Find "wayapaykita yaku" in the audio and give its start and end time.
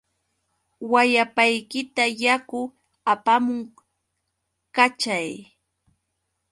0.91-2.61